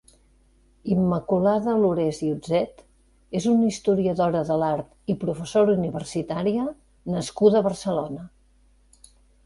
Immaculada 0.93 1.75
Lorés 1.81 2.21
i 2.29 2.29
Otzet 2.37 2.81
és 3.41 3.47
una 3.53 3.69
historiadora 3.73 4.43
de 4.51 4.59
l'art 4.65 5.15
i 5.15 5.19
professora 5.27 5.79
universitària 5.81 6.69
nascuda 7.17 7.61
a 7.63 7.67
Barcelona. 7.73 8.31